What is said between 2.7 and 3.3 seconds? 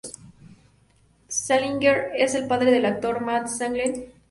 del actor